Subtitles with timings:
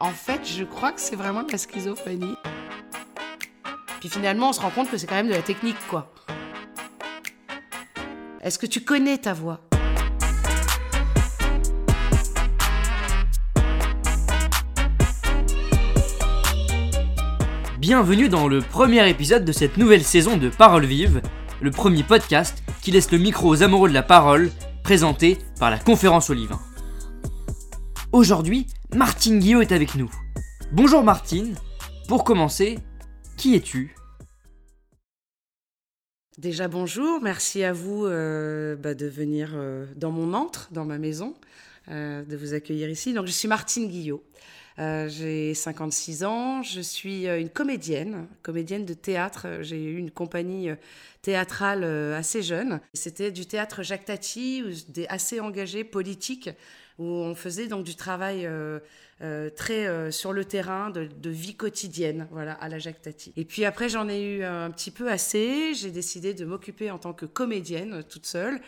[0.00, 2.34] en fait, je crois que c'est vraiment de la schizophrénie.
[4.00, 6.12] Puis finalement, on se rend compte que c'est quand même de la technique, quoi.
[8.42, 9.60] Est-ce que tu connais ta voix?
[17.78, 21.22] Bienvenue dans le premier épisode de cette nouvelle saison de Parole Vive,
[21.60, 24.50] le premier podcast qui laisse le micro aux amoureux de la parole,
[24.82, 26.60] présenté par la Conférence Olivain.
[28.12, 28.66] Aujourd'hui,
[28.96, 30.10] Martine Guillot est avec nous.
[30.72, 31.54] Bonjour Martine,
[32.08, 32.78] pour commencer,
[33.36, 33.94] qui es-tu?
[36.38, 40.96] Déjà bonjour, merci à vous euh, bah, de venir euh, dans mon antre, dans ma
[40.96, 41.34] maison,
[41.90, 43.12] euh, de vous accueillir ici.
[43.12, 44.24] Donc je suis Martine Guillot,
[44.78, 49.58] j'ai 56 ans, je suis une comédienne, comédienne de théâtre.
[49.60, 50.70] J'ai eu une compagnie
[51.20, 51.84] théâtrale
[52.14, 52.80] assez jeune.
[52.94, 54.62] C'était du théâtre Jacques Tati,
[55.10, 56.48] assez engagé, politique,
[56.98, 58.78] où on faisait donc du travail euh,
[59.22, 63.32] euh, très euh, sur le terrain, de, vie quotidienne, voilà, à la Jacques Tati.
[63.36, 65.74] Et puis après, j'en ai eu un petit peu assez.
[65.74, 68.60] J'ai décidé de m'occuper en tant que comédienne toute seule.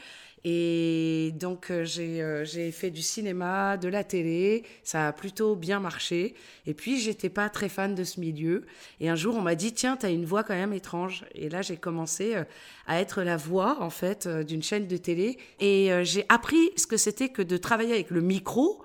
[0.44, 5.80] Et donc euh, euh, j'ai fait du cinéma, de la télé, ça a plutôt bien
[5.80, 6.34] marché.
[6.66, 8.64] Et puis j'étais pas très fan de ce milieu.
[9.00, 11.24] Et un jour on m'a dit tiens tu as une voix quand même étrange.
[11.34, 12.44] Et là j'ai commencé euh,
[12.86, 15.38] à être la voix en fait d'une chaîne de télé.
[15.60, 18.82] Et j'ai appris ce que c'était que de travailler avec le micro,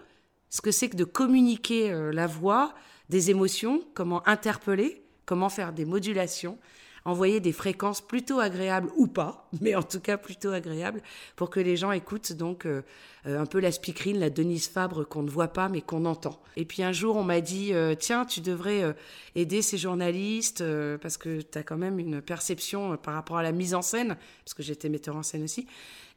[0.50, 2.74] ce que c'est que de communiquer la voix,
[3.10, 6.58] des émotions, comment interpeller, comment faire des modulations
[7.06, 11.02] envoyer des fréquences plutôt agréables ou pas, mais en tout cas plutôt agréables,
[11.36, 12.82] pour que les gens écoutent donc euh,
[13.28, 16.42] euh, un peu la speakerine, la Denise Fabre qu'on ne voit pas mais qu'on entend.
[16.56, 18.96] Et puis un jour, on m'a dit, euh, tiens, tu devrais
[19.36, 20.64] aider ces journalistes,
[21.02, 24.18] parce que tu as quand même une perception par rapport à la mise en scène,
[24.46, 25.68] parce que j'étais metteur en scène aussi,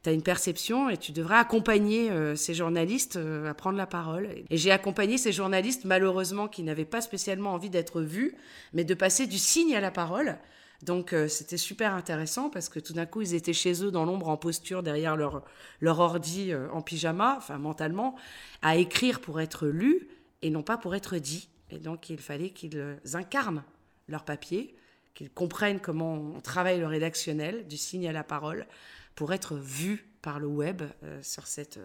[0.03, 4.29] tu as une perception et tu devrais accompagner ces journalistes à prendre la parole.
[4.51, 8.37] Et j'ai accompagné ces journalistes, malheureusement, qui n'avaient pas spécialement envie d'être vus,
[8.73, 10.39] mais de passer du signe à la parole.
[10.83, 14.05] Donc euh, c'était super intéressant parce que tout d'un coup ils étaient chez eux dans
[14.05, 15.45] l'ombre en posture derrière leur,
[15.81, 18.17] leur ordi euh, en pyjama, enfin mentalement,
[18.63, 20.09] à écrire pour être lu
[20.43, 21.49] et non pas pour être dit.
[21.71, 23.65] Et donc il fallait qu'ils incarnent
[24.09, 24.77] leur papier,
[25.15, 28.67] qu'ils comprennent comment on travaille le rédactionnel, du signe à la parole,
[29.15, 31.79] pour être vus par le web, euh, sur cette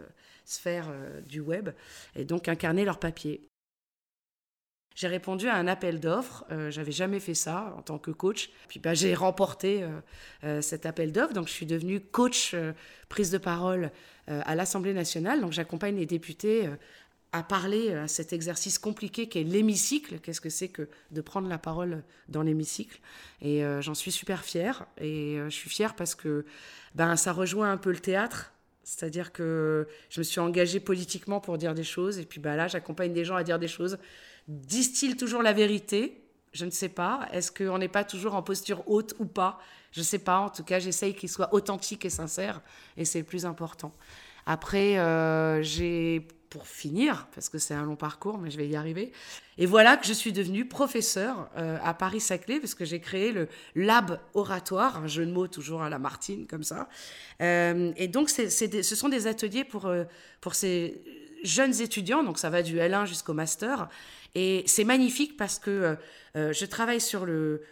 [0.46, 0.92] sphère
[1.26, 1.70] du web,
[2.16, 3.51] et donc incarner leur papier.
[4.96, 6.46] J'ai répondu à un appel d'offres.
[6.52, 8.50] Euh, j'avais jamais fait ça en tant que coach.
[8.68, 9.90] Puis bah, j'ai remporté euh,
[10.44, 11.34] euh, cet appel d'offres.
[11.34, 12.56] Donc je suis devenue coach
[13.10, 13.92] prise de parole
[14.28, 15.42] à l'Assemblée nationale.
[15.42, 16.70] Donc j'accompagne les députés
[17.34, 20.20] à parler à cet exercice compliqué qu'est l'hémicycle.
[20.20, 23.00] Qu'est-ce que c'est que de prendre la parole dans l'hémicycle?
[23.42, 24.86] Et j'en suis super fière.
[25.00, 26.46] Et je suis fière parce que
[26.96, 28.54] ben, ça rejoint un peu le théâtre.
[28.92, 32.20] C'est-à-dire que je me suis engagée politiquement pour dire des choses.
[32.20, 33.98] Et puis bah, là, j'accompagne des gens à dire des choses
[34.50, 36.22] Disent-ils toujours la vérité?
[36.52, 37.30] Je ne sais pas.
[37.32, 39.60] Est-ce qu'on n'est pas toujours en posture haute ou pas?
[39.94, 40.40] Je ne sais pas.
[40.40, 42.60] En tout cas, j'essaye qu'il soit authentique et sincère,
[42.98, 43.94] et c'est le plus important.
[44.46, 48.76] Après, euh, j'ai, pour finir, parce que c'est un long parcours, mais je vais y
[48.76, 49.12] arriver,
[49.58, 53.48] et voilà que je suis devenue professeur euh, à Paris-Saclay, parce que j'ai créé le
[53.74, 56.88] Lab Oratoire, un jeu de mots toujours à la Martine, comme ça.
[57.42, 59.92] Euh, et donc, ce sont des ateliers pour,
[60.40, 61.02] pour ces
[61.44, 63.90] jeunes étudiants, donc ça va du L1 jusqu'au master,
[64.36, 65.96] et c'est magnifique parce que euh,
[66.36, 67.64] euh, je travaille sur le,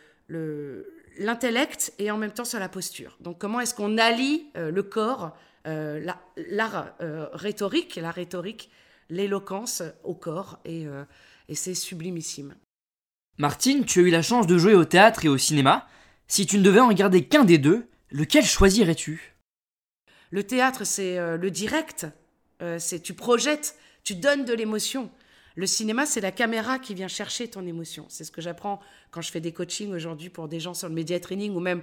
[1.18, 3.18] l'intellect et en même temps sur la posture.
[3.22, 6.96] Donc comment est-ce qu'on allie euh, le corps, l'art
[7.34, 8.70] rhétorique, la rhétorique,
[9.10, 10.86] l'éloquence au corps, et,
[11.48, 12.56] et c'est sublimissime.
[13.38, 15.88] Martine, tu as eu la chance de jouer au théâtre et au cinéma.
[16.28, 19.36] Si tu ne devais en regarder qu'un des deux, lequel choisirais-tu?
[20.32, 22.06] Le théâtre, c'est le direct,
[22.78, 25.10] c'est tu projettes, tu donnes de l'émotion.
[25.56, 28.06] Le cinéma, c'est la caméra qui vient chercher ton émotion.
[28.10, 28.80] C'est ce que j'apprends
[29.12, 31.82] quand je fais des coachings aujourd'hui pour des gens sur le média training ou même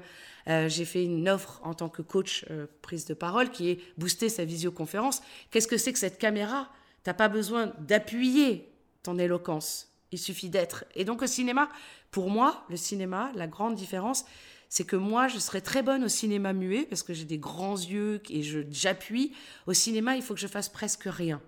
[0.48, 3.80] euh, j'ai fait une offre en tant que coach euh, prise de parole qui est
[3.98, 5.22] booster sa visioconférence.
[5.50, 6.70] Qu'est-ce que c'est que cette caméra?
[7.04, 8.72] Tu n'as pas besoin d'appuyer
[9.02, 9.92] ton éloquence.
[10.12, 10.84] Il suffit d'être.
[10.94, 11.68] Et donc au cinéma,
[12.10, 14.24] pour moi, le cinéma, la grande différence,
[14.68, 17.76] c'est que moi, je serais très bonne au cinéma muet parce que j'ai des grands
[17.76, 19.32] yeux et j'appuie.
[19.66, 21.40] Au cinéma, il faut que je fasse presque rien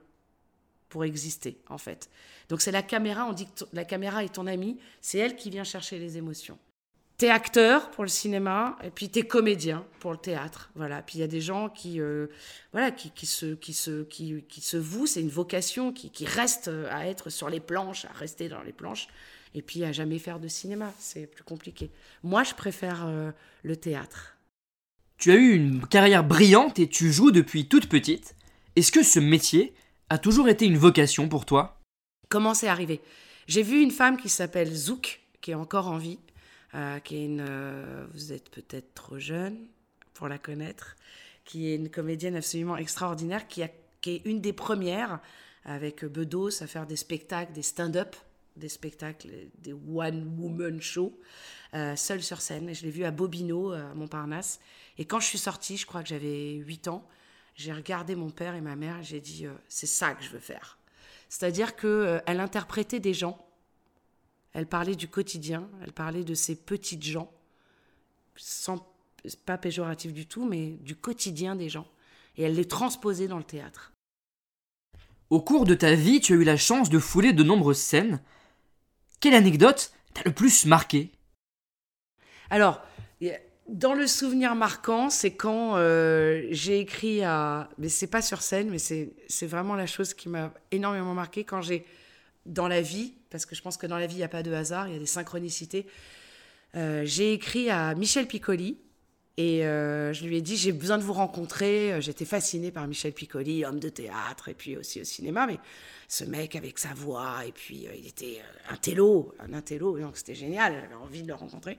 [0.88, 2.08] pour exister, en fait.
[2.48, 5.50] Donc c'est la caméra, on dit que la caméra est ton amie, c'est elle qui
[5.50, 6.58] vient chercher les émotions.
[7.18, 11.02] T'es acteur pour le cinéma et puis t'es comédien pour le théâtre, voilà.
[11.02, 12.28] Puis il y a des gens qui, euh,
[12.72, 16.26] voilà, qui, qui, se, qui se, qui, qui se vouent, c'est une vocation, qui, qui
[16.26, 19.08] reste à être sur les planches, à rester dans les planches,
[19.54, 21.90] et puis à jamais faire de cinéma, c'est plus compliqué.
[22.22, 23.32] Moi, je préfère euh,
[23.62, 24.36] le théâtre.
[25.16, 28.36] Tu as eu une carrière brillante et tu joues depuis toute petite.
[28.76, 29.74] Est-ce que ce métier
[30.10, 31.80] a toujours été une vocation pour toi?
[32.28, 33.00] Comment c'est arrivé?
[33.46, 36.18] J'ai vu une femme qui s'appelle Zouk, qui est encore en vie,
[36.74, 37.44] euh, qui est une.
[37.46, 39.56] euh, vous êtes peut-être trop jeune
[40.14, 40.96] pour la connaître,
[41.44, 43.68] qui est une comédienne absolument extraordinaire, qui, a,
[44.06, 45.20] est une des premières
[45.64, 48.16] avec Bedos à faire des spectacles, des stand-up,
[48.56, 49.28] des spectacles,
[49.58, 51.18] des one-woman shows,
[51.74, 52.68] euh, seule sur scène.
[52.68, 54.60] Et je l'ai vue à Bobino, à Montparnasse.
[54.96, 57.06] Et quand je suis sortie, je crois que j'avais 8 ans,
[57.58, 60.38] j'ai regardé mon père et ma mère j'ai dit euh, c'est ça que je veux
[60.38, 60.78] faire.
[61.28, 63.44] C'est-à-dire qu'elle elle interprétait des gens,
[64.54, 67.30] elle parlait du quotidien, elle parlait de ces petites gens,
[68.36, 68.86] sans
[69.44, 71.86] pas péjoratif du tout, mais du quotidien des gens.
[72.36, 73.92] Et elle les transposait dans le théâtre.
[75.28, 78.22] Au cours de ta vie, tu as eu la chance de fouler de nombreuses scènes.
[79.20, 81.10] Quelle anecdote t'a le plus marqué?
[82.48, 82.80] Alors,
[83.68, 87.68] dans le souvenir marquant, c'est quand euh, j'ai écrit à.
[87.78, 91.62] Mais c'est pas sur scène, mais c'est vraiment la chose qui m'a énormément marqué quand
[91.62, 91.84] j'ai.
[92.46, 94.42] Dans la vie, parce que je pense que dans la vie, il n'y a pas
[94.42, 95.86] de hasard, il y a des synchronicités.
[96.76, 98.78] Euh, j'ai écrit à Michel Piccoli
[99.38, 101.92] et euh, je lui ai dit j'ai besoin de vous rencontrer.
[101.92, 105.58] Euh, J'étais fascinée par Michel Piccoli, homme de théâtre et puis aussi au cinéma, mais
[106.08, 110.16] ce mec avec sa voix et puis euh, il était un télo, un intello, donc
[110.16, 110.74] c'était génial.
[110.74, 111.78] J'avais envie de le rencontrer.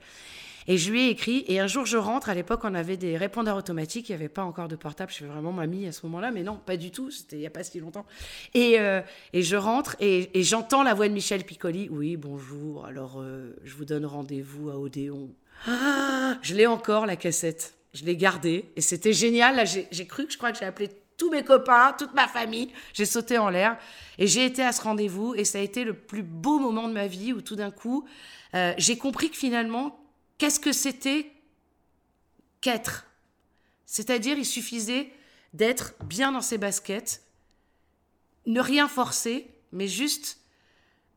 [0.67, 3.17] Et je lui ai écrit, et un jour je rentre, à l'époque on avait des
[3.17, 6.05] répondeurs automatiques, il n'y avait pas encore de portable, je fais vraiment mamie à ce
[6.05, 8.05] moment-là, mais non, pas du tout, c'était il n'y a pas si longtemps.
[8.53, 8.77] Et,
[9.33, 9.95] je rentre.
[9.99, 13.23] Et, j'entends la voix de Michel Piccoli, oui, bonjour, alors
[13.63, 15.29] je vous donne rendez-vous à Odéon.
[15.67, 20.25] Ah, je l'ai encore la cassette, je l'ai gardée, et c'était génial, là j'ai cru
[20.25, 23.49] que je crois que j'ai appelé tous mes copains, toute ma famille, j'ai sauté en
[23.49, 23.77] l'air,
[24.17, 26.93] et j'ai été à ce rendez-vous, et ça a été le plus beau moment de
[26.93, 28.07] ma vie, où tout d'un coup,
[28.55, 29.99] euh, j'ai compris que finalement,
[30.37, 31.29] qu'est-ce que c'était
[32.61, 33.05] qu'être?
[33.85, 35.11] C'est-à-dire, il suffisait
[35.53, 37.23] d'être bien dans ses baskets,
[38.45, 40.39] ne rien forcer, mais juste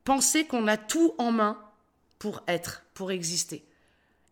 [0.04, 1.62] penser qu'on a tout en main
[2.18, 3.64] pour être, pour exister.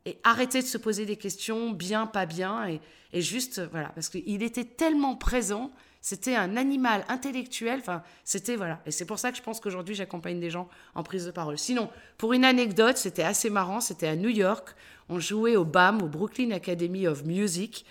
[0.06, 2.66] Et arrêter de se poser des questions, bien, pas bien,
[3.12, 5.70] et, juste, voilà, parce qu'il était tellement présent,
[6.00, 8.80] c'était un animal intellectuel, enfin, c'était, voilà.
[8.86, 11.58] Et c'est pour ça que je pense qu'aujourd'hui, j'accompagne des gens en prise de parole.
[11.58, 14.74] Sinon, pour une anecdote, c'était assez marrant, c'était à New York,
[15.10, 17.84] on jouait au BAM, au Brooklyn Academy of Music,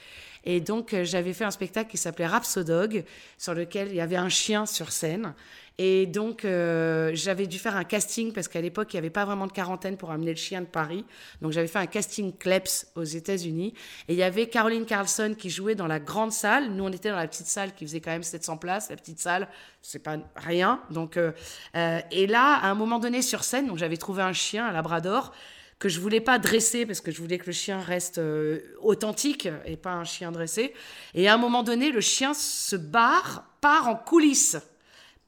[0.46, 3.04] et donc, euh, j'avais fait un spectacle qui s'appelait Rhapsodog,
[3.38, 5.34] sur lequel il y avait un chien sur scène.
[5.82, 9.24] Et donc, euh, j'avais dû faire un casting parce qu'à l'époque, il n'y avait pas
[9.24, 11.06] vraiment de quarantaine pour amener le chien de Paris.
[11.42, 13.74] Donc, j'avais fait un casting Kleps aux États-Unis.
[14.10, 16.72] Et il y avait Caroline Carlson qui jouait dans la grande salle.
[16.72, 18.90] Nous, on était dans la petite salle qui faisait quand même 700 places.
[18.90, 19.48] La petite salle,
[19.82, 20.82] c'est pas rien.
[20.92, 21.32] Donc, euh,
[21.78, 24.74] euh, et là, à un moment donné sur scène, donc j'avais trouvé un chien, un
[24.74, 25.32] labrador
[25.80, 29.48] que je voulais pas dresser parce que je voulais que le chien reste euh, authentique
[29.66, 30.74] et pas un chien dressé.
[31.14, 34.58] Et à un moment donné, le chien se barre, part en coulisses.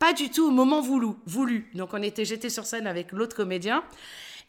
[0.01, 1.09] Pas du tout au moment voulu.
[1.27, 1.69] voulu.
[1.75, 3.83] Donc on était, j'étais sur scène avec l'autre comédien.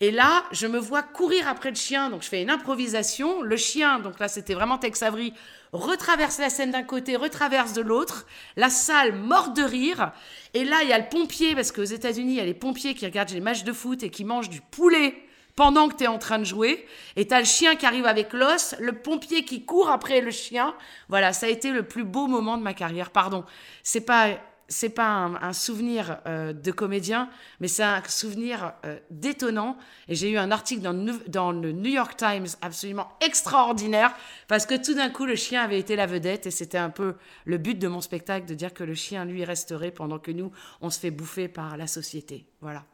[0.01, 3.43] Et là, je me vois courir après le chien, donc je fais une improvisation.
[3.43, 5.35] Le chien, donc là c'était vraiment Tex Avery,
[5.75, 8.25] retraverse la scène d'un côté, retraverse de l'autre.
[8.57, 10.13] La salle morte de rire.
[10.55, 12.95] Et là, il y a le pompier, parce qu'aux États-Unis, il y a les pompiers
[12.95, 15.15] qui regardent les matchs de foot et qui mangent du poulet
[15.55, 16.87] pendant que tu es en train de jouer.
[17.17, 20.31] Et tu as le chien qui arrive avec l'os, le pompier qui court après le
[20.31, 20.75] chien.
[21.11, 23.11] Voilà, ça a été le plus beau moment de ma carrière.
[23.11, 23.45] Pardon,
[23.83, 24.39] c'est pas
[24.73, 25.09] c'est pas
[25.41, 27.29] un, souvenir euh, de comédien,
[27.61, 29.77] mais c'est un souvenir euh, détonnant.
[30.09, 30.95] Et j'ai eu un article dans,
[31.29, 34.15] dans le New York Times absolument extraordinaire,
[34.49, 37.15] parce que tout d'un coup, le chien avait été la vedette, et c'était un peu
[37.45, 40.51] le but de mon spectacle, de dire que le chien, lui, resterait pendant que nous,
[40.81, 42.47] on se fait bouffer par la société.
[42.61, 42.85] Voilà.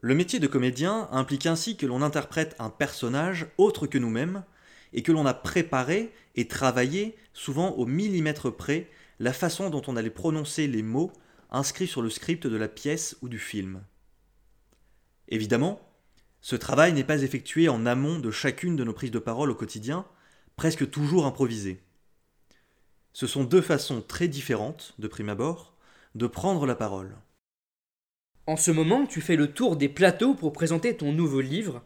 [0.00, 4.44] Le métier de comédien implique ainsi que l'on interprète un personnage autre que nous-mêmes
[4.92, 8.88] et que l'on a préparé et travaillé, souvent au millimètre près,
[9.18, 11.12] la façon dont on allait prononcer les mots
[11.50, 13.82] inscrits sur le script de la pièce ou du film.
[15.28, 15.80] Évidemment,
[16.40, 19.54] ce travail n'est pas effectué en amont de chacune de nos prises de parole au
[19.54, 20.06] quotidien,
[20.56, 21.82] presque toujours improvisées.
[23.12, 25.74] Ce sont deux façons très différentes, de prime abord,
[26.14, 27.16] de prendre la parole.
[28.46, 31.82] En ce moment, tu fais le tour des plateaux pour présenter ton nouveau livre.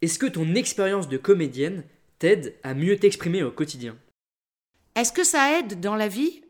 [0.00, 1.84] Est-ce que ton expérience de comédienne
[2.18, 3.96] t'aide à mieux t'exprimer au quotidien?
[4.96, 6.42] Est-ce que ça aide dans la vie?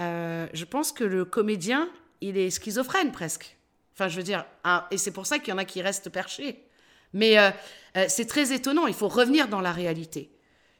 [0.00, 1.88] Euh, Je pense que le comédien,
[2.20, 3.56] il est schizophrène presque.
[3.94, 4.44] Enfin, je veux dire,
[4.90, 6.64] et c'est pour ça qu'il y en a qui restent perchés.
[7.12, 7.50] Mais euh,
[7.96, 10.32] euh, c'est très étonnant, il faut revenir dans la réalité.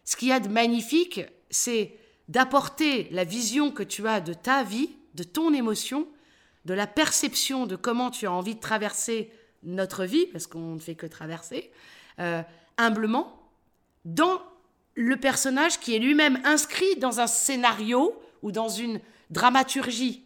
[0.04, 1.94] Ce qu'il y a de magnifique, c'est
[2.28, 6.08] d'apporter la vision que tu as de ta vie, de ton émotion,
[6.64, 9.30] de la perception de comment tu as envie de traverser
[9.62, 11.70] notre vie, parce qu'on ne fait que traverser,
[12.76, 13.38] humblement,
[14.04, 14.42] dans
[14.94, 20.22] le personnage qui est lui-même inscrit dans un scénario ou dans une dramaturgie.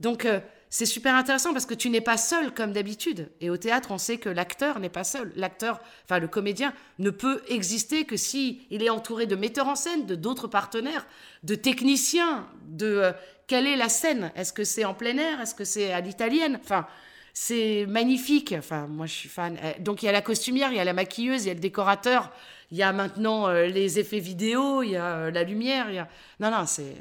[0.00, 3.30] Donc, euh, c'est super intéressant parce que tu n'es pas seul comme d'habitude.
[3.40, 5.32] Et au théâtre, on sait que l'acteur n'est pas seul.
[5.36, 9.76] L'acteur, enfin le comédien, ne peut exister que si il est entouré de metteurs en
[9.76, 11.06] scène, de d'autres partenaires,
[11.44, 13.12] de techniciens, de euh,
[13.46, 14.32] quelle est la scène?
[14.34, 15.40] Est-ce que c'est en plein air?
[15.40, 16.58] Est-ce que c'est à l'italienne?
[16.62, 16.86] Enfin,
[17.32, 18.54] c'est magnifique.
[18.58, 19.56] Enfin, moi, je suis fan.
[19.62, 21.54] Euh, donc, il y a la costumière, il y a la maquilleuse, il y a
[21.54, 22.32] le décorateur,
[22.70, 25.90] il y a maintenant euh, les effets vidéo, il y a euh, la lumière.
[25.90, 26.08] Il y a...
[26.40, 26.96] Non, non, c'est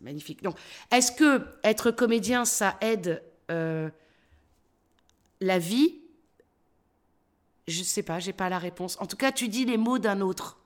[0.00, 0.42] magnifique.
[0.42, 0.56] Donc,
[0.90, 6.00] est-ce que être comédien, ça aide la vie?
[7.68, 8.96] Je ne sais pas, j'ai pas la réponse.
[9.00, 10.58] En tout cas, tu dis les mots d'un autre.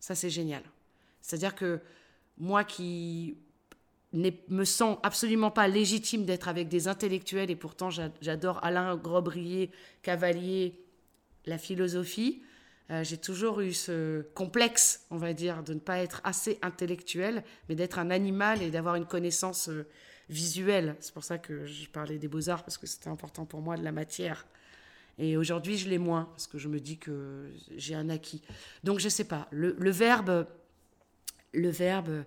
[0.00, 0.62] Ça, c'est génial.
[1.20, 1.80] C'est-à-dire que
[2.38, 3.36] moi qui
[4.12, 9.70] me sens absolument pas légitime d'être avec des intellectuels et pourtant j'adore Alain Grobrier,
[10.02, 10.80] Cavalier,
[11.44, 12.42] la philosophie.
[12.90, 17.44] Euh, j'ai toujours eu ce complexe, on va dire, de ne pas être assez intellectuel,
[17.68, 19.86] mais d'être un animal et d'avoir une connaissance euh,
[20.30, 20.96] visuelle.
[21.00, 23.84] C'est pour ça que je parlais des beaux-arts, parce que c'était important pour moi de
[23.84, 24.46] la matière.
[25.18, 28.42] Et aujourd'hui, je l'ai moins, parce que je me dis que j'ai un acquis.
[28.84, 29.48] Donc, je sais pas.
[29.50, 30.46] Le, le verbe,
[31.52, 32.24] le verbe,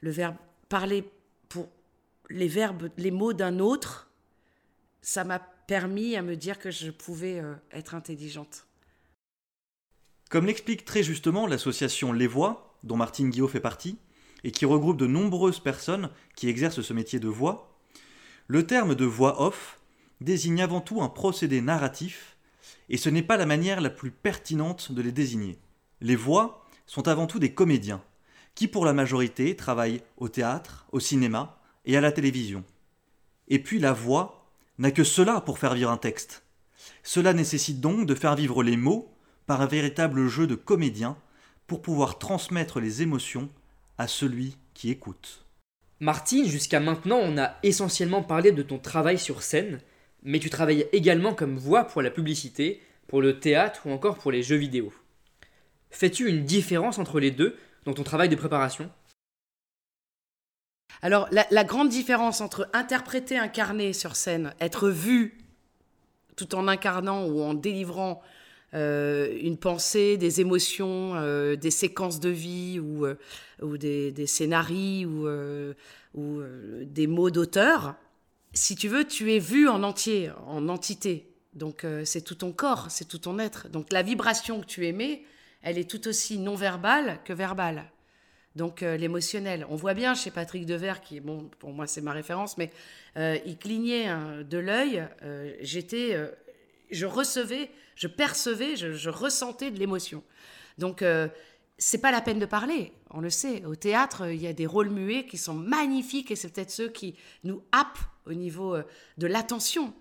[0.00, 0.36] le verbe
[0.68, 1.04] parler
[1.48, 1.68] pour
[2.30, 4.10] les verbes, les mots d'un autre,
[5.02, 8.67] ça m'a permis à me dire que je pouvais euh, être intelligente.
[10.28, 13.98] Comme l'explique très justement l'association Les Voix, dont Martine Guillaume fait partie,
[14.44, 17.74] et qui regroupe de nombreuses personnes qui exercent ce métier de voix,
[18.46, 19.80] le terme de voix off
[20.20, 22.36] désigne avant tout un procédé narratif,
[22.88, 25.58] et ce n'est pas la manière la plus pertinente de les désigner.
[26.00, 28.02] Les voix sont avant tout des comédiens,
[28.54, 32.64] qui pour la majorité travaillent au théâtre, au cinéma et à la télévision.
[33.48, 34.46] Et puis la voix
[34.78, 36.44] n'a que cela pour faire vivre un texte.
[37.02, 39.12] Cela nécessite donc de faire vivre les mots
[39.48, 41.16] par un véritable jeu de comédien
[41.66, 43.48] pour pouvoir transmettre les émotions
[43.96, 45.46] à celui qui écoute.
[46.00, 49.80] Martine, jusqu'à maintenant, on a essentiellement parlé de ton travail sur scène,
[50.22, 54.30] mais tu travailles également comme voix pour la publicité, pour le théâtre ou encore pour
[54.30, 54.92] les jeux vidéo.
[55.90, 58.90] Fais-tu une différence entre les deux dans ton travail de préparation?
[61.00, 65.38] Alors, la, grande différence entre interpréter, incarner sur scène, être vu
[66.36, 68.20] tout en incarnant ou en délivrant
[68.74, 73.14] euh, une pensée, des émotions, euh, des séquences de vie ou, euh,
[73.62, 75.26] ou des, des, scénarios ou,
[76.14, 76.42] ou
[76.82, 77.94] des mots d'auteur,
[78.52, 81.32] si tu veux, tu es vu en entier, en entité.
[81.54, 83.68] Donc c'est tout ton corps, c'est tout ton être.
[83.68, 85.22] Donc la vibration que tu émets,
[85.62, 87.84] elle est tout aussi non verbale que verbale.
[88.54, 89.66] Donc l'émotionnel.
[89.68, 92.70] On voit bien chez Patrick Devers, qui, bon, pour moi c'est ma référence, mais
[93.16, 95.06] il clignait hein, de l'œil.
[95.60, 96.16] J'étais,
[96.90, 100.22] je recevais, je percevais, je, ressentais de l'émotion.
[100.78, 101.04] Donc
[101.78, 103.64] c'est pas la peine de parler, on le sait.
[103.64, 106.88] Au théâtre, il y a des rôles muets qui sont magnifiques et c'est peut-être ceux
[106.88, 108.76] qui nous happent au niveau
[109.16, 109.92] de l'attention.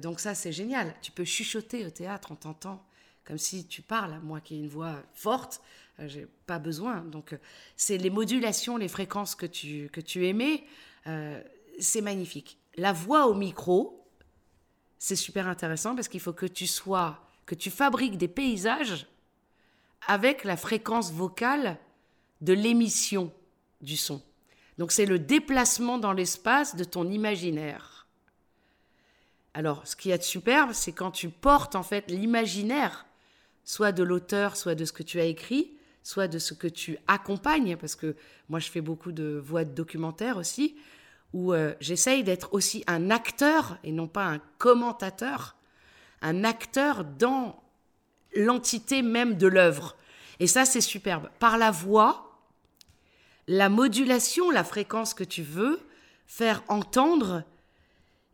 [0.00, 0.94] donc ça, c'est génial.
[1.02, 2.86] Tu peux chuchoter au théâtre, on t'entend
[3.24, 4.20] comme si tu parles.
[4.22, 5.62] Moi qui ai une voix forte,
[6.00, 7.02] euh, j'ai pas besoin.
[7.02, 7.38] Donc, euh,
[7.76, 10.64] c'est les modulations, les fréquences que tu, que tu émets,
[11.06, 11.40] euh,
[11.78, 12.58] c'est magnifique.
[12.76, 14.01] La voix au micro,
[15.02, 19.08] c'est super intéressant parce qu'il faut que tu sois, que tu fabriques des paysages
[20.06, 21.76] avec la fréquence vocale
[22.40, 23.32] de l'émission
[23.80, 24.22] du son.
[24.78, 28.06] Donc, c'est le déplacement dans l'espace de ton imaginaire.
[29.54, 33.04] Alors, ce qui est superbe, c'est quand tu portes en fait l'imaginaire
[33.64, 35.72] soit de l'auteur, soit de ce que tu as écrit,
[36.04, 38.14] soit de ce que tu accompagnes, parce que
[38.48, 40.76] moi je fais beaucoup de voix de documentaire aussi,
[41.32, 45.56] où euh, j'essaye d'être aussi un acteur et non pas un commentateur,
[46.20, 47.62] un acteur dans
[48.34, 49.96] l'entité même de l'œuvre.
[50.40, 51.28] Et ça c'est superbe.
[51.38, 52.40] Par la voix,
[53.48, 55.80] la modulation, la fréquence que tu veux
[56.26, 57.44] faire entendre,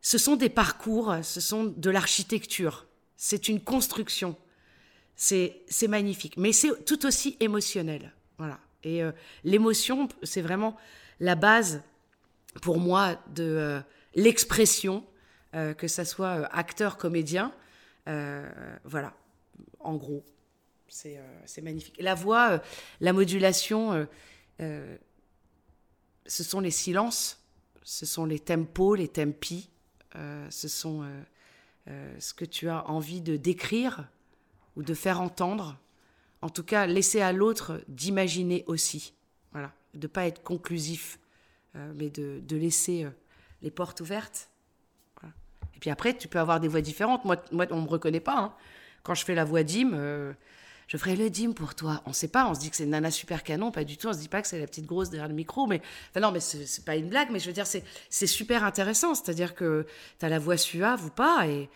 [0.01, 2.87] ce sont des parcours, ce sont de l'architecture,
[3.17, 4.37] c'est une construction.
[5.19, 6.37] C'est magnifique.
[6.37, 8.13] Mais c'est tout aussi émotionnel.
[8.39, 8.61] Voilà.
[8.85, 9.11] Et euh,
[9.43, 10.77] l'émotion, c'est vraiment
[11.19, 11.83] la base
[12.61, 13.81] pour moi de euh,
[14.15, 15.05] l'expression,
[15.55, 17.53] euh, que ça soit acteur, comédien.
[18.85, 19.13] voilà.
[19.81, 20.25] En gros,
[20.89, 21.21] c'est
[21.63, 21.97] magnifique.
[22.01, 22.63] La voix,
[23.01, 24.07] la modulation,
[24.59, 24.99] ce
[26.27, 27.45] sont les silences,
[27.83, 29.69] ce sont les tempos, les tempi,
[30.15, 31.07] ce sont
[31.87, 34.09] ce que tu as envie de décrire
[34.77, 35.79] ou de faire entendre.
[36.41, 39.13] En tout cas, laisser à l'autre d'imaginer aussi.
[39.53, 39.73] Voilà.
[39.95, 41.28] De pas être conclusif, euh,
[41.75, 43.11] mais de, laisser euh,
[43.63, 44.51] les portes ouvertes.
[45.75, 47.25] Et puis après, tu peux avoir des voix différentes.
[47.25, 48.37] Moi, moi on ne me reconnaît pas.
[48.37, 48.55] Hein.
[49.05, 50.33] Quand je fais la voix d'Im, euh,
[50.89, 52.03] je ferai le dim pour toi.
[52.07, 54.09] On sait pas, on se dit que c'est nana super canon, pas du tout.
[54.09, 56.33] On se dit pas que c'est la petite grosse derrière le micro, mais enfin non,
[56.33, 59.15] mais c'est pas une blague, mais je veux dire, c'est super intéressant.
[59.15, 59.87] C'est-à-dire que
[60.19, 61.69] tu as la voix suave ou pas, et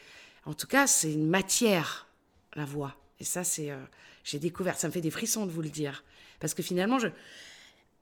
[0.46, 2.08] en tout cas, c'est une matière,
[2.54, 2.96] la voix.
[3.20, 3.76] Et ça, c'est, euh,
[4.24, 6.04] j'ai découvert, ça me fait des frissons de vous le dire,
[6.40, 7.08] parce que finalement, je,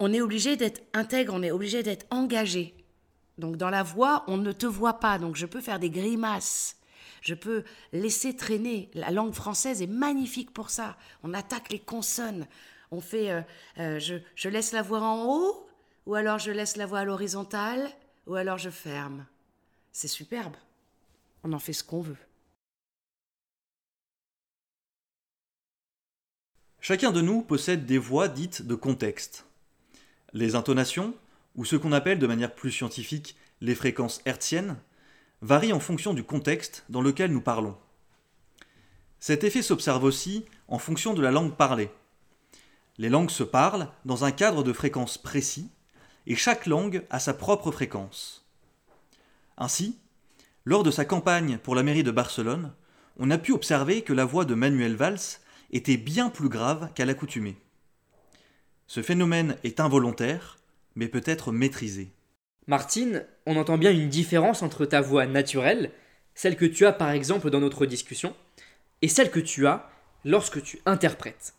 [0.01, 2.75] on est obligé d'être intègre, on est obligé d'être engagé.
[3.39, 6.81] Donc dans la voix, on ne te voit pas, donc je peux faire des grimaces
[7.21, 8.91] je peux laisser traîner.
[8.95, 10.97] La langue française est magnifique pour ça.
[11.23, 12.47] On attaque les consonnes.
[12.91, 13.43] On fait, euh,
[13.79, 13.99] euh,
[14.35, 15.69] je, laisse la voix en haut,
[16.07, 17.89] ou alors je laisse la voix à l'horizontale,
[18.27, 19.27] ou alors je ferme.
[19.93, 20.57] C'est superbe.
[21.45, 22.17] On en fait ce qu'on veut.
[26.81, 29.47] Chacun de nous possède des voix dites de contexte.
[30.33, 31.15] Les intonations,
[31.57, 34.77] ou ce qu'on appelle de manière plus scientifique les fréquences hertziennes,
[35.43, 37.77] varie en fonction du contexte dans lequel nous parlons.
[39.19, 41.91] Cet effet s'observe aussi en fonction de la langue parlée.
[42.99, 45.71] Les langues se parlent dans un cadre de fréquence précis,
[46.27, 48.47] et chaque langue a sa propre fréquence.
[49.57, 49.99] Ainsi,
[50.65, 52.73] lors de sa campagne pour la mairie de Barcelone,
[53.19, 55.41] on a pu observer que la voix de Manuel Valls
[55.73, 57.57] était bien plus grave qu'à l'accoutumée.
[58.91, 60.59] Ce phénomène est involontaire,
[60.97, 62.11] mais peut être maîtrisé.
[62.67, 65.93] Martine, on entend bien une différence entre ta voix naturelle,
[66.35, 68.35] celle que tu as par exemple dans notre discussion,
[69.01, 69.89] et celle que tu as
[70.25, 71.55] lorsque tu interprètes.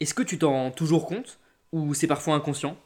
[0.00, 1.38] Est-ce que tu t'en rends toujours compte
[1.72, 2.78] ou c'est parfois inconscient?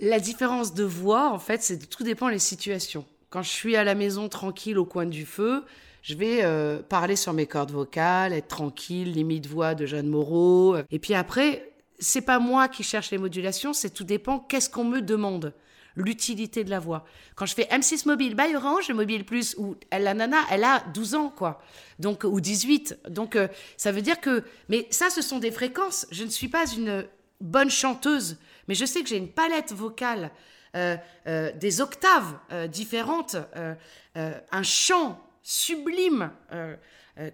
[0.00, 3.06] La différence de voix, en fait, c'est tout dépend des situations.
[3.30, 5.64] Quand je suis à la maison tranquille au coin du feu,
[6.02, 10.76] je vais euh, parler sur mes cordes vocales, être tranquille, limite voix de Jeanne Moreau.
[10.90, 11.69] Et puis après,
[12.00, 15.54] c'est pas moi qui cherche les modulations, c'est tout dépend qu'est-ce qu'on me demande,
[15.96, 17.04] l'utilité de la voix.
[17.34, 21.14] Quand je fais M6 mobile, by Orange, mobile plus, ou la nana, elle a 12
[21.14, 21.62] ans, quoi.
[21.98, 23.00] Donc, ou 18.
[23.08, 26.06] Donc, euh, ça veut dire que, mais ça, ce sont des fréquences.
[26.10, 27.06] Je ne suis pas une
[27.40, 28.38] bonne chanteuse,
[28.68, 30.30] mais je sais que j'ai une palette vocale,
[30.76, 32.38] euh, euh, des octaves
[32.68, 33.36] différentes,
[34.14, 36.30] un chant sublime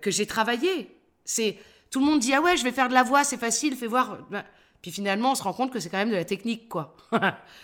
[0.01, 0.97] que j'ai travaillé.
[1.25, 1.59] C'est
[1.91, 3.87] tout le monde dit ah ouais je vais faire de la voix c'est facile fais
[3.87, 4.45] voir ben,
[4.87, 6.97] puis finalement, on se rend compte que c'est quand même de la technique, quoi.
[7.13, 7.21] il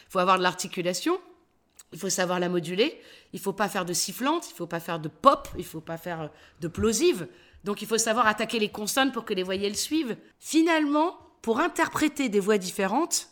[0.09, 1.21] faut avoir de l'articulation,
[1.93, 3.01] il faut savoir la moduler,
[3.33, 5.99] il faut pas faire de sifflante, il faut pas faire de pop, il faut pas
[5.99, 6.31] faire
[6.61, 7.29] de plosive.
[7.63, 10.17] Donc il faut savoir attaquer les consonnes pour que les voyelles suivent.
[10.41, 13.29] Finalement, pour interpréter des voix différentes,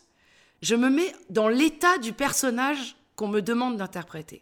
[0.61, 4.41] je me mets dans l'état du personnage qu'on me demande d'interpréter.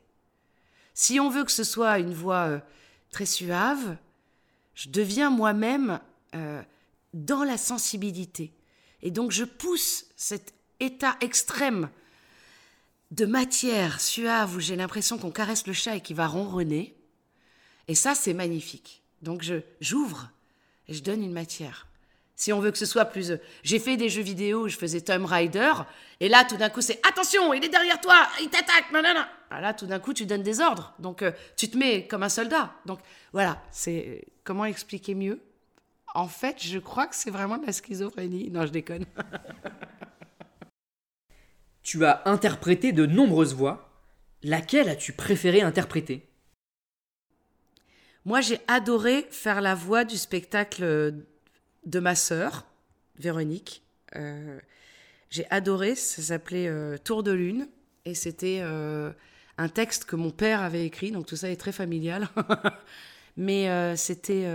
[0.93, 2.59] Si on veut que ce soit une voix euh,
[3.09, 3.97] très suave,
[4.75, 6.01] je deviens moi-même
[6.35, 6.61] euh,
[7.15, 8.53] dans la sensibilité.
[9.01, 11.89] Et donc je pousse cet état extrême
[13.11, 16.95] de matière suave où j'ai l'impression qu'on caresse le chat et qu'il va ronronner.
[17.87, 19.01] Et ça, c'est magnifique.
[19.21, 20.29] Donc je j'ouvre
[20.87, 21.87] et je donne une matière.
[22.35, 23.33] Si on veut que ce soit plus...
[23.63, 25.73] J'ai fait des jeux vidéo où je faisais Tomb Raider,
[26.21, 29.59] et là, tout d'un coup, c'est «Attention, il est derrière toi, il t'attaque, nanana!» ah,
[29.59, 30.93] Là, tout d'un coup, tu donnes des ordres.
[30.99, 32.73] Donc, euh, tu te mets comme un soldat.
[32.85, 32.99] Donc,
[33.33, 34.23] voilà, c'est...
[34.45, 35.41] Comment expliquer mieux
[36.15, 38.49] en fait, je crois que c'est vraiment de la schizophrénie.
[38.49, 39.05] Non, je déconne.
[41.83, 43.89] tu as interprété de nombreuses voix.
[44.41, 46.29] Laquelle as-tu préféré interpréter?
[48.25, 51.13] Moi, j'ai adoré faire la voix du spectacle
[51.85, 52.65] de ma sœur,
[53.17, 53.83] Véronique.
[54.15, 54.59] Euh,
[55.29, 57.67] j'ai adoré, ça s'appelait euh, Tour de Lune,
[58.05, 59.11] et c'était euh,
[59.57, 62.27] un texte que mon père avait écrit, donc tout ça est très familial.
[63.37, 64.45] Mais c'était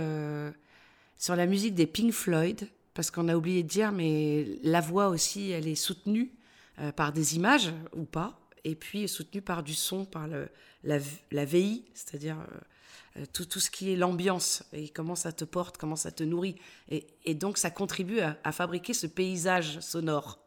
[1.17, 5.09] sur la musique des Pink Floyd, parce qu'on a oublié de dire, mais la voix
[5.09, 6.31] aussi, elle est soutenue
[6.79, 10.49] euh, par des images ou pas, et puis soutenue par du son, par le,
[10.83, 10.97] la,
[11.31, 15.43] la VI, c'est-à-dire euh, euh, tout, tout, ce qui est l'ambiance, et comment ça te
[15.43, 16.55] porte, comment ça te nourrit.
[16.89, 20.39] Et, et donc ça contribue à, fabriquer ce paysage sonore,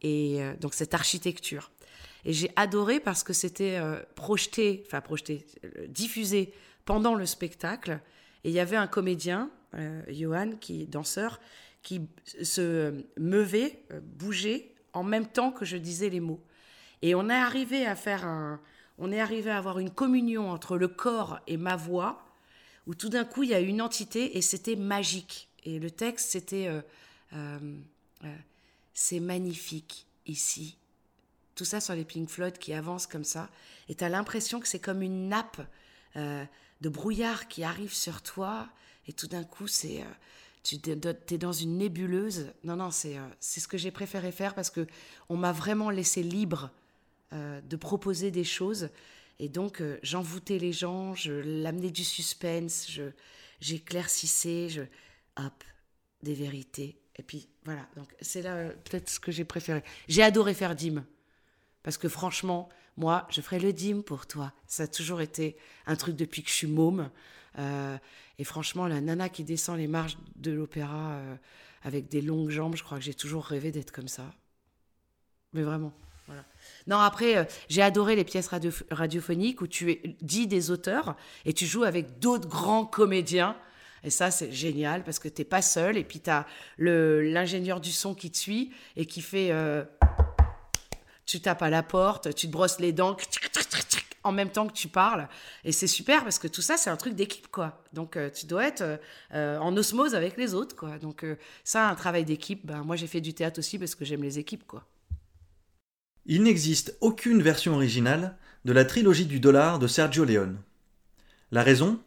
[0.00, 1.70] et donc cette architecture.
[2.24, 3.80] Et j'ai adoré parce que c'était
[4.14, 5.46] projeté, enfin projeté,
[5.88, 6.52] diffusé
[6.84, 8.00] pendant le spectacle,
[8.44, 9.50] et il y avait un comédien
[10.08, 11.40] Johan, qui est danseur,
[11.82, 12.02] qui
[12.42, 16.42] se meuvait, euh, bougeait en même temps que je disais les mots.
[17.02, 18.60] Et on est arrivé à faire un,
[18.98, 22.26] on est arrivé à avoir une communion entre le corps et ma voix,
[22.86, 25.48] où tout d'un coup il y a une entité et c'était magique.
[25.64, 26.68] Et le texte c'était,
[27.34, 27.60] euh,
[28.94, 30.76] c'est magnifique ici.
[31.54, 33.48] Tout ça sur les Pink Floyd qui avancent comme ça,
[33.88, 35.60] et tu as l'impression que c'est comme une nappe
[36.16, 38.68] de brouillard qui arrive sur toi
[39.08, 40.04] et tout d'un coup, c'est euh,
[40.62, 42.52] tu es dans une nébuleuse.
[42.62, 44.86] Non, non, c'est euh, c'est ce que j'ai préféré faire parce que
[45.30, 46.70] on m'a vraiment laissé libre
[47.32, 48.90] euh, de proposer des choses.
[49.40, 53.04] Et donc, j'envoûtais les gens, je l'amenais du suspense, je
[53.60, 54.68] j'éclaircissais.
[54.68, 54.82] Je...
[55.36, 55.64] hop,
[56.22, 57.00] des vérités.
[57.16, 59.84] Et puis voilà, donc c'est là peut-être ce que j'ai préféré.
[60.08, 61.04] J'ai adoré faire dîme.
[61.84, 64.52] Parce que franchement, moi, je ferai le dîme pour toi.
[64.66, 67.08] Ça a toujours été un truc depuis que je suis môme.
[67.58, 67.96] Euh,
[68.38, 71.34] et franchement, la nana qui descend les marches de l'opéra euh,
[71.82, 74.24] avec des longues jambes, je crois que j'ai toujours rêvé d'être comme ça.
[75.52, 75.92] Mais vraiment,
[76.26, 76.44] voilà.
[76.86, 81.16] Non, après, euh, j'ai adoré les pièces radio- radiophoniques où tu es, dis des auteurs
[81.44, 83.56] et tu joues avec d'autres grands comédiens.
[84.04, 85.96] Et ça, c'est génial parce que t'es pas seul.
[85.96, 86.46] Et puis, tu as
[86.78, 89.52] l'ingénieur du son qui te suit et qui fait.
[91.26, 93.16] tu tapes à la porte, tu te brosses les dents
[94.24, 95.28] en même temps que tu parles.
[95.64, 97.82] Et c'est super parce que tout ça, c'est un truc d'équipe, quoi.
[97.92, 99.00] Donc, euh, tu dois être
[99.34, 100.98] euh, en osmose avec les autres, quoi.
[100.98, 104.04] Donc, euh, ça, un travail d'équipe, ben, moi, j'ai fait du théâtre aussi parce que
[104.04, 104.84] j'aime les équipes, quoi.
[106.26, 110.58] Il n'existe aucune version originale de la trilogie du dollar de Sergio Leone.
[111.50, 111.98] La raison?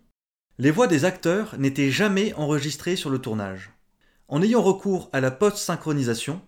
[0.59, 3.71] Les voix des acteurs n'étaient jamais enregistrées sur le tournage.
[4.27, 6.39] En ayant recours à la post-synchronisation,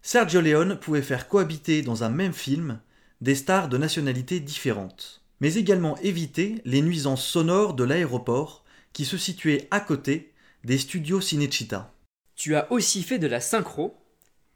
[0.00, 2.80] Sergio Leone pouvait faire cohabiter dans un même film
[3.24, 9.16] des stars de nationalités différentes, mais également éviter les nuisances sonores de l'aéroport qui se
[9.16, 11.94] situait à côté des studios Cinecittà.
[12.36, 13.96] Tu as aussi fait de la synchro.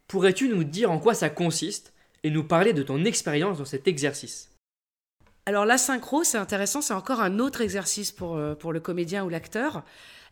[0.07, 3.89] Pourrais-tu nous dire en quoi ça consiste et nous parler de ton expérience dans cet
[3.89, 4.51] exercice?
[5.47, 9.25] Alors la synchro, c'est intéressant, c'est encore un autre exercice pour, euh, pour le comédien
[9.25, 9.83] ou l'acteur.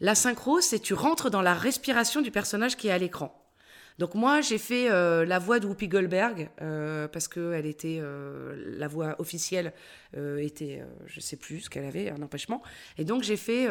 [0.01, 3.46] La synchro, c'est tu rentres dans la respiration du personnage qui est à l'écran.
[3.99, 7.99] Donc moi, j'ai fait euh, la voix de Whoopi Goldberg euh, parce que elle était
[8.01, 9.73] euh, la voix officielle
[10.39, 12.63] était, je sais plus ce qu'elle avait, un empêchement.
[12.97, 13.69] Et donc j'ai fait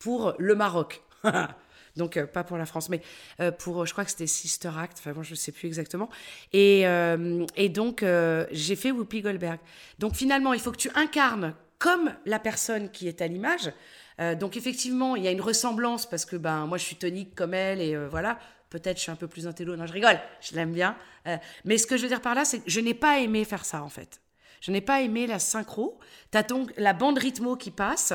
[0.00, 1.02] pour le Maroc.
[1.96, 3.00] donc pas pour la France, mais
[3.58, 4.98] pour, je crois que c'était Sister Act.
[4.98, 6.08] Enfin bon, je sais plus exactement.
[6.52, 6.80] Et,
[7.54, 8.04] et donc
[8.50, 9.60] j'ai fait Whoopi Goldberg.
[10.00, 13.70] Donc finalement, il faut que tu incarnes comme la personne qui est à l'image.
[14.18, 17.54] Donc effectivement, il y a une ressemblance parce que ben moi je suis tonique comme
[17.54, 18.40] elle et voilà.
[18.72, 19.76] Peut-être je suis un peu plus intello.
[19.76, 20.18] Non, je rigole.
[20.40, 20.96] Je l'aime bien.
[21.26, 23.44] Euh, mais ce que je veux dire par là, c'est que je n'ai pas aimé
[23.44, 24.22] faire ça en fait.
[24.62, 25.98] Je n'ai pas aimé la synchro.
[26.30, 28.14] T'as donc la bande rythmo qui passe.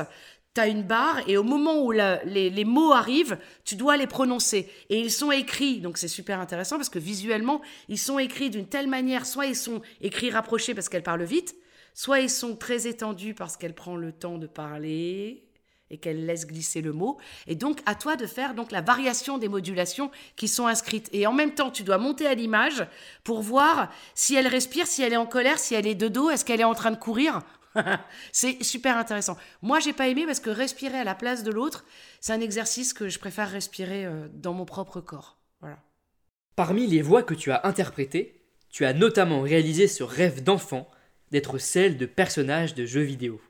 [0.54, 4.68] T'as une barre et au moment où les mots arrivent, tu dois les prononcer.
[4.90, 8.66] Et ils sont écrits, donc c'est super intéressant parce que visuellement, ils sont écrits d'une
[8.66, 11.54] telle manière, soit ils sont écrits rapprochés parce qu'elle parle vite,
[11.94, 15.47] soit ils sont très étendus parce qu'elle prend le temps de parler
[15.90, 17.18] et qu'elle laisse glisser le mot.
[17.46, 21.08] Et donc, à toi de faire donc la variation des modulations qui sont inscrites.
[21.12, 22.86] Et en même temps, tu dois monter à l'image
[23.24, 26.30] pour voir si elle respire, si elle est en colère, si elle est de dos,
[26.30, 27.40] est-ce qu'elle est en train de courir?
[28.32, 29.36] c'est super intéressant.
[29.62, 31.84] Moi, j'ai pas aimé parce que respirer à la place de l'autre,
[32.20, 35.38] c'est un exercice que je préfère respirer euh, dans mon propre corps.
[35.60, 35.78] Voilà.
[36.56, 40.90] Parmi les voix que tu as interprétées, tu as notamment réalisé ce rêve d'enfant
[41.30, 43.40] d'être celle de personnages de jeux vidéo.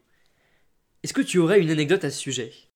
[1.03, 2.68] Est-ce que tu aurais une anecdote à ce sujet?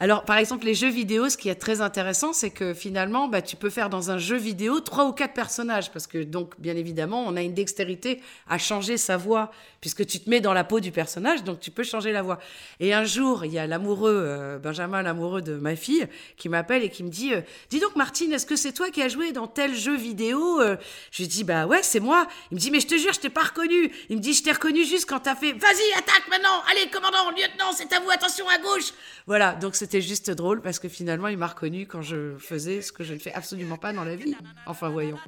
[0.00, 3.40] Alors, par exemple, les jeux vidéo, ce qui est très intéressant, c'est que finalement, bah,
[3.42, 6.74] tu peux faire dans un jeu vidéo trois ou quatre personnages, parce que donc, bien
[6.74, 10.64] évidemment, on a une dextérité à changer sa voix, puisque tu te mets dans la
[10.64, 12.40] peau du personnage, donc tu peux changer la voix.
[12.80, 16.82] Et un jour, il y a l'amoureux, euh, Benjamin, l'amoureux de ma fille, qui m'appelle
[16.82, 19.30] et qui me dit, euh, dis donc Martine, est-ce que c'est toi qui as joué
[19.30, 20.76] dans tel jeu vidéo Euh,
[21.12, 22.26] Je lui dis, bah ouais, c'est moi.
[22.50, 23.92] Il me dit, mais je te jure, je t'ai pas reconnu.
[24.08, 27.30] Il me dit, je t'ai reconnu juste quand t'as fait, vas-y, attaque maintenant, allez, commandant,
[27.30, 28.92] lieutenant, c'est à vous, attention à gauche.
[29.28, 32.90] Voilà, donc c'était juste drôle parce que finalement, il m'a reconnu quand je faisais ce
[32.90, 34.34] que je ne fais absolument pas dans la vie.
[34.64, 35.18] Enfin, voyons.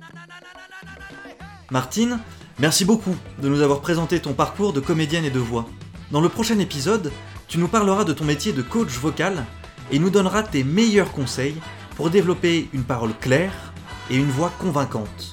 [1.70, 2.20] Martine,
[2.58, 5.68] merci beaucoup de nous avoir présenté ton parcours de comédienne et de voix.
[6.10, 7.12] Dans le prochain épisode,
[7.48, 9.44] tu nous parleras de ton métier de coach vocal
[9.92, 11.56] et nous donneras tes meilleurs conseils
[11.94, 13.74] pour développer une parole claire
[14.10, 15.32] et une voix convaincante.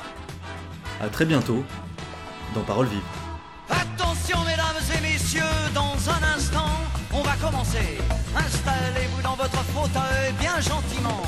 [0.99, 1.63] A très bientôt
[2.55, 3.22] dans Parole Vive.
[10.61, 11.23] Gentiment.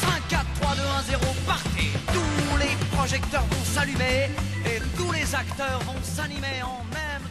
[0.00, 1.92] 5, 4, 3, 2, 1, 0, partez.
[2.12, 4.30] Tous les projecteurs vont s'allumer
[4.66, 7.24] et tous les acteurs vont s'animer en même